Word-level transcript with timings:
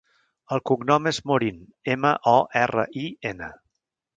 El 0.55 0.61
cognom 0.69 1.09
és 1.11 1.19
Morin: 1.31 1.61
ema, 1.97 2.15
o, 2.35 2.35
erra, 2.65 2.89
i, 3.03 3.07
ena. 3.35 3.55